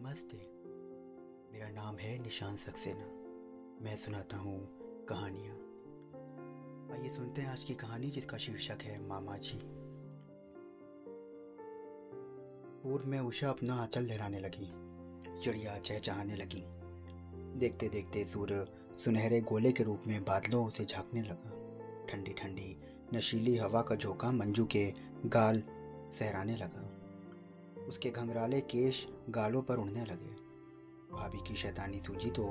[0.00, 0.36] नमस्ते।
[1.52, 3.04] मेरा नाम है निशान सक्सेना।
[3.84, 4.68] मैं सुनाता हूँ
[5.04, 5.54] कहानियाँ।
[6.92, 9.60] आइए सुनते हैं आज की कहानी जिसका शीर्षक है मामा जी
[12.82, 14.72] पूर्व में उषा अपना आंचल लहराने लगी,
[15.40, 16.64] चिड़िया चहचहाने लगी।
[17.58, 18.66] देखते देखते सूर्य
[18.98, 21.50] सुनहरे गोले के रूप में बादलों से झांकने लगा।
[22.06, 22.82] ठंडी ठंडी
[23.14, 24.92] नशीली हवा का झोंका मंजू के
[25.26, 25.62] गाल
[26.12, 26.87] सहराने लगा।
[27.88, 30.36] उसके घंघराले केश गालों पर उड़ने लगे।
[31.12, 32.44] भाभी की शैतानी सूझी तो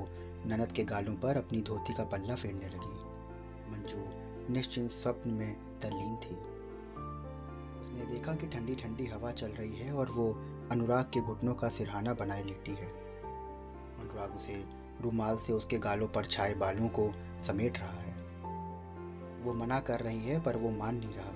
[0.46, 2.96] ननद के गालों पर अपनी धोती का पल्ला फेरने लगी।
[3.72, 6.34] मंजू निश्चिंत स्वप्न में तल्लीन थी।
[7.80, 10.30] उसने देखा कि ठंडी ठंडी हवा चल रही है और वो
[10.72, 12.88] अनुराग के घुटनों का सिरहाना बनाए लेटी है।
[14.00, 14.64] अनुराग उसे
[15.00, 17.10] रुमाल से उसके गालों पर छाए बालों को
[17.46, 18.16] समेट रहा है।
[19.42, 21.32] वो मना कर रही है पर वो मान नहीं रहा।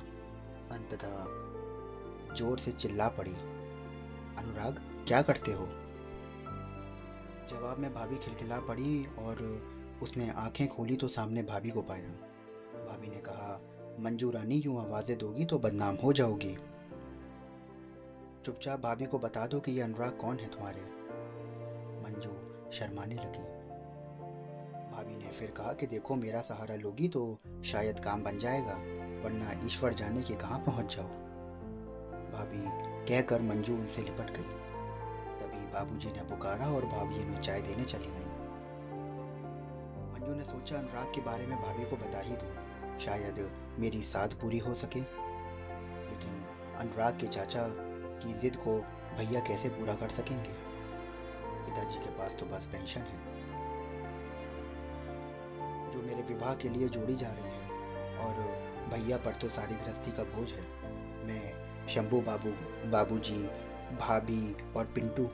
[0.76, 3.34] अंततः ज़ोर से चिल्ला पड़ी।
[4.42, 5.68] अनुराग, क्या करते हो?
[7.50, 9.62] जवाब में भाभी खिलखिला पड़ी और
[10.02, 12.08] उसने आँखें खोली तो सामने भाभी को पाया।
[12.86, 13.60] भाभी ने कहा,
[14.00, 16.58] मंजू रानी, यूँ आवाज़ें दोगी तो बदनाम हो जाओगी।
[18.44, 20.80] चुपचाप भाभी को बता दो कि ये अनुराग कौन है तुम्हारे?
[22.02, 22.30] मंजू
[22.72, 23.62] शर्माने लगी।
[24.92, 28.74] भाभी ने फिर कहा कि, देखो, मेरा सहारा लोगी तो शायद काम बन जाएगा,
[29.24, 31.08] वरना ईश्वर जाने के कहाँ पहुँच जाओ
[32.32, 34.42] भाभी कहकर मंजू उनसे लिपट गई।
[35.40, 38.24] तभी बाबूजी ने पुकारा और भाभी उन्हें चाय देने चली आई
[40.12, 44.32] मंजू ने सोचा, अनुराग के बारे में भाभी को बता ही दूँ, शायद मेरी साध
[44.32, 46.44] पूरी हो सके। लेकिन
[46.78, 47.66] अनुराग के चाचा
[48.22, 48.78] की जिद को
[49.16, 50.52] भैया कैसे पूरा कर सकेंगे?
[51.66, 53.18] पिताजी के पास तो बस पेंशन है।
[55.92, 57.70] जो मेरे विवाह के लिए जोड़ी जा रही है,
[58.18, 58.34] और
[58.88, 60.81] भैया पर तो सारी गृहस्थी का बोझ है।
[61.88, 62.50] शंभू बाबू
[62.90, 63.42] बाबूजी,
[64.00, 65.24] भाभी और पिंटू।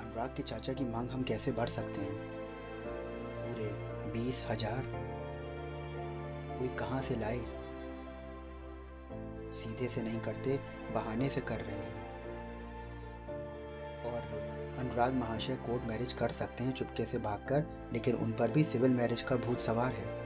[0.00, 2.14] अनुराग के चाचा की मांग हम कैसे भर सकते हैं?
[3.36, 3.70] पूरे
[4.12, 4.82] बीस हज़ार?
[6.58, 7.40] कोई कहाँ से लाए?
[9.52, 10.60] सीधे से नहीं करते
[10.94, 11.98] बहाने से कर रहे हैं।
[14.04, 14.20] और
[14.78, 18.90] अनुराग महाशय कोर्ट मैरिज कर सकते हैं चुपके से भागकर लेकिन उन पर भी सिविल
[18.90, 20.19] मैरिज का भूत सवार है।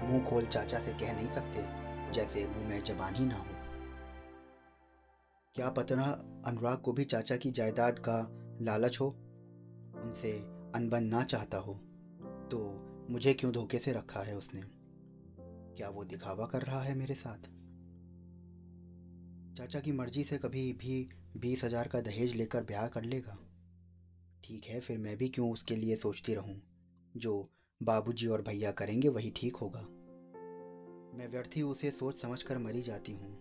[0.00, 1.64] मुँह खोल चाचा से कह नहीं सकते,
[2.12, 3.56] जैसे मुँह में जबान ही ना हो।
[5.54, 6.04] क्या पतना
[6.46, 8.18] अनुराग को भी चाचा की जायदाद का
[8.62, 9.08] लालच हो?
[9.96, 10.32] उनसे
[10.74, 11.74] अनबन ना चाहता हो
[12.50, 12.58] तो
[13.10, 14.62] मुझे क्यों धोखे से रखा है उसने?
[15.76, 17.48] क्या वो दिखावा कर रहा है मेरे साथ?
[19.56, 21.06] चाचा की मर्ज़ी से कभी भी
[21.36, 23.36] बीस हज़ार का दहेज लेकर ब्याह कर लेगा।
[24.44, 26.60] ठीक है, फिर मैं भी क्यों उसके लिए सोचती रहूँ,
[27.16, 27.50] जो
[27.82, 29.80] बाबूजी और भैया करेंगे, वही ठीक होगा।
[31.18, 33.38] मैं व्यर्थ ही उसे सोच समझ कर मरी जाती हूँ।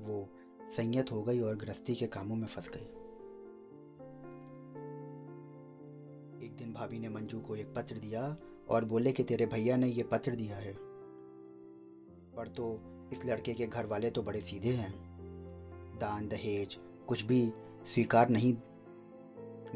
[0.00, 0.28] वो
[0.70, 2.86] संयत हो गई और गृहस्थी के कामों में फंस गई।
[6.46, 8.36] एक दिन भाभी ने मंजू को एक पत्र दिया
[8.68, 10.74] और बोले कि तेरे भैया ने ये पत्र दिया है।
[12.34, 12.80] पर तो
[13.12, 14.94] इस लड़के के घर वाले तो बड़े सीधे हैं।
[16.00, 16.78] दान, दहेज,
[17.08, 17.52] कुछ भी
[17.84, 18.54] स्वीकार नहीं।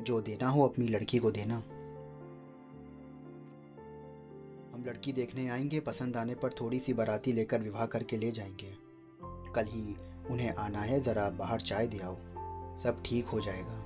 [0.03, 1.63] जो देना हो अपनी लड़की को देना।
[4.79, 8.73] हम लड़की देखने आएँगे, पसंद आने पर थोड़ी सी बाराती लेकर विवाह करके ले जाएँगे।
[9.55, 9.97] कल ही
[10.31, 12.17] उन्हें आना है, ज़रा बाहर चाय दे आओ।
[12.77, 13.81] सब ठीक हो जाएगा।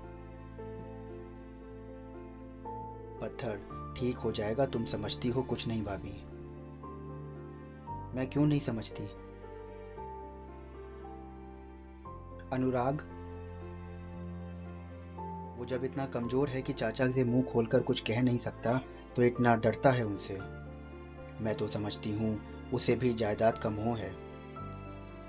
[3.22, 3.56] पत्थर,
[3.98, 6.12] ठीक हो जाएगा, तुम समझती हो कुछ नहीं भाभी।
[8.18, 9.04] मैं क्यों नहीं समझती?
[12.52, 12.94] अनुराग?
[15.58, 18.80] वो जब इतना कमज़ोर है कि चाचा से मुँह खोलकर कुछ कह नहीं सकता
[19.16, 20.61] तो इतना डरता है उनसे।
[21.42, 24.12] मैं तो समझती हूँ, उसे भी जायदाद का मोह है।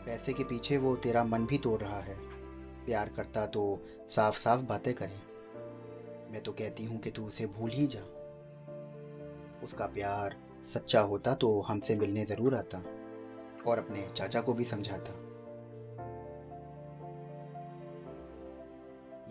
[0.05, 2.17] पैसे के पीछे वो तेरा मन भी तोड़ रहा है।
[2.85, 5.21] प्यार करता तो साफ़ साफ़ बातें करे।
[6.31, 8.01] मैं तो कहती हूँ कि तू उसे भूल ही जा।
[9.63, 10.35] उसका प्यार
[10.73, 12.77] सच्चा होता तो हमसे मिलने ज़रूर आता
[13.67, 15.13] और अपने चाचा को भी समझाता।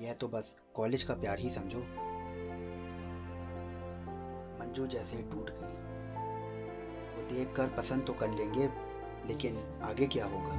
[0.02, 1.80] यह तो बस कॉलेज का प्यार ही समझो।
[4.58, 5.81] मंजू जैसे टूट गई।
[7.32, 8.68] देख कर पसंद तो कर लेंगे,
[9.26, 10.54] लेकिन आगे क्या होगा?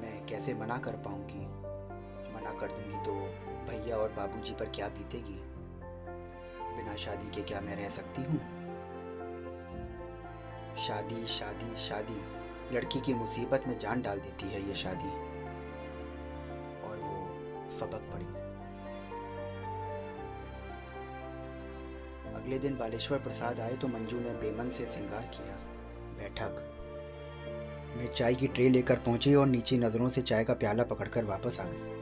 [0.00, 1.46] मैं कैसे मना कर पाऊँगी?
[2.34, 3.12] मना कर दूँगी तो
[3.68, 5.40] भैया और बाबूजी पर क्या बीतेगी?
[6.76, 8.38] बिना शादी के क्या मैं रह सकती हूँ?
[10.76, 12.20] शादी शादी शादी।
[12.74, 15.10] लड़की की मुसीबत में जान डाल देती है ये शादी।
[16.82, 18.33] और वो फबक पड़ी।
[22.36, 25.56] अगले दिन बालेश्वर प्रसाद आए तो मंजू ने बेमन से श्रृंगार किया।
[26.18, 26.62] बैठक।
[27.96, 31.60] मैं चाय की ट्रे लेकर पहुँची और नीची नज़रों से चाय का प्याला पकड़कर वापस
[31.60, 31.92] आ गई।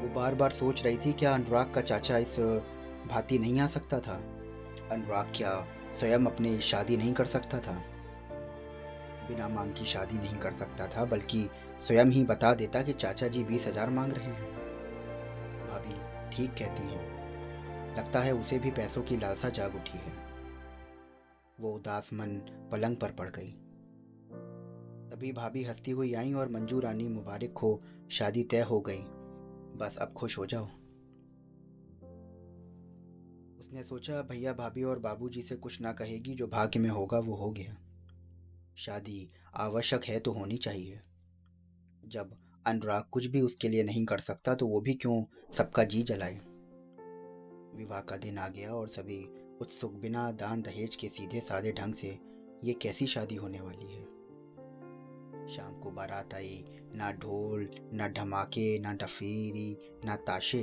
[0.00, 2.38] वो बार बार सोच रही थी, क्या अनुराग का चाचा इस
[3.10, 4.14] भांति नहीं आ सकता था?
[4.92, 5.50] अनुराग क्या
[5.98, 7.82] स्वयं अपनी शादी नहीं कर सकता था?
[9.28, 11.48] बिना मांग की शादी नहीं कर सकता था, बल्कि
[11.80, 14.50] स्वयं ही बता देता कि चाचा जी बीस हज़ार मांग रहे हैं।
[15.68, 16.00] भाभी
[16.36, 17.21] ठीक कहती हैं।
[17.98, 20.32] लगता है उसे भी पैसों की लालसा जाग उठी है।
[21.60, 22.28] वो उदास मन
[22.72, 23.52] पलंग पर पड़ गई।
[25.10, 27.80] तभी भाभी हंसती हुई आई और मंजू रानी मुबारक हो,
[28.10, 29.02] शादी तय हो गई।
[29.76, 30.64] बस अब खुश हो जाओ।
[33.60, 37.34] उसने सोचा, भैया भाभी और बाबूजी से कुछ ना कहेगी, जो भाग्य में होगा वो
[37.34, 37.76] हो गया।
[38.76, 41.00] शादी आवश्यक है तो होनी चाहिए।
[42.04, 42.36] जब
[42.66, 46.51] अनुराग कुछ भी उसके लिए नहीं कर सकता तो वो भी क्यों सबका जी जलाए?
[47.74, 49.28] विवाह का दिन आ गया और सभी
[49.60, 52.18] उत्सुक बिना दान दहेज के सीधे साधे ढंग से
[52.64, 54.12] ये कैसी शादी होने वाली है?
[55.48, 56.64] शाम को बारात आई,
[56.94, 60.62] ना ढोल, ना धमाके, ना डफीरी ना ताशे।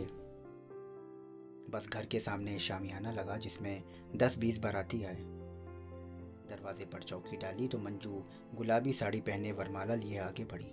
[1.69, 3.83] बस घर के सामने शामियाना लगा जिसमें
[4.15, 5.25] दस बीस बाराती आए।
[6.50, 8.23] दरवाजे पर चौकी डाली तो मंजू
[8.55, 10.71] गुलाबी साड़ी पहने वरमाला लिए आगे बढ़ी।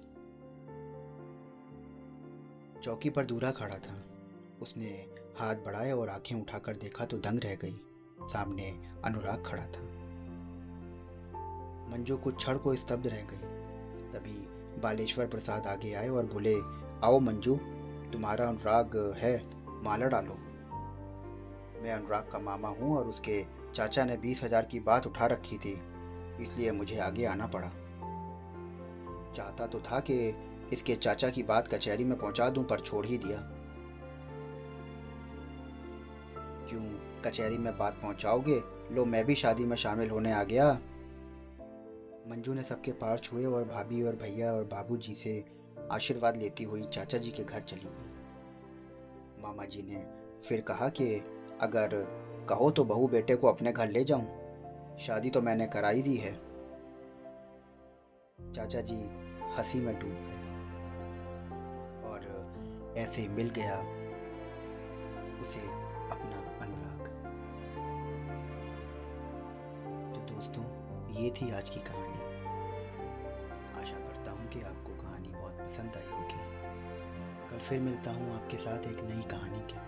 [2.81, 4.05] चौकी पर दूरा खड़ा था।
[4.63, 7.77] उसने हाथ बढ़ाए और आँखें उठाकर देखा तो दंग रह गई।
[8.27, 8.69] सामने
[9.05, 9.83] अनुराग खड़ा था।
[11.91, 13.55] मंजू कुछ क्षण को स्तब्ध रह गई।
[14.13, 14.37] तभी
[14.81, 16.55] बालेश्वर प्रसाद आगे आए और बोले,
[17.05, 17.55] आओ मंजू,
[18.13, 19.37] तुम्हारा अनुराग है,
[19.83, 20.39] माला डालो।
[21.83, 23.45] मैं अनुराग का मामा हूँ और उसके
[23.75, 25.73] चाचा ने बीस हज़ार की बात उठा रखी थी,
[26.41, 27.69] इसलिए मुझे आगे आना पड़ा।
[29.37, 30.17] चाहता तो था कि
[30.73, 33.39] इसके चाचा की बात कचहरी में पहुँचा दूँ, पर छोड़ ही दिया।
[36.69, 36.83] क्यों?
[37.21, 38.63] कचहरी में बात पहुंचाओगे?
[38.93, 40.73] लो, मैं भी शादी में शामिल होने आ गया।
[42.29, 45.45] मंजू ने सबके पार छुए और भाभी और भैया और बाबूजी से
[45.91, 48.13] आशीर्वाद लेती हुई चाचा जी के घर चली गई।
[49.43, 50.07] मामा जी ने
[50.49, 51.15] फिर कहा कि,
[51.61, 51.89] अगर
[52.49, 54.37] कहो तो बहू बेटे को अपने घर ले जाऊँ।
[54.99, 56.33] शादी तो मैंने कराई दी है।
[58.53, 58.97] चाचा जी
[59.57, 60.47] हँसी में डूब गए
[62.09, 62.47] और
[62.97, 63.81] ऐसे मिल गया
[65.41, 65.86] उसे
[71.17, 72.19] ये थी आज की कहानी।
[73.83, 76.41] आशा करता हूँ कि आपको कहानी बहुत पसंद आई होगी।
[77.51, 79.79] कल फिर मिलता हूँ आपके साथ एक नई कहानी के।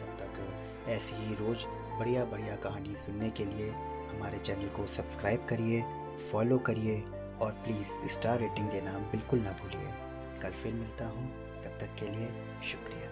[0.00, 1.66] तब तक ऐसी ही रोज़
[1.98, 3.70] बढ़िया बढ़िया कहानी सुनने के लिए
[4.10, 5.82] हमारे चैनल को सब्सक्राइब करिए,
[6.32, 7.00] फॉलो करिए
[7.42, 9.94] और प्लीज़ स्टार रेटिंग देना बिल्कुल ना भूलिए।
[10.40, 11.28] कल फिर मिलता हूँ,
[11.62, 12.28] तब तक के लिए
[12.62, 13.11] शुक्रिया।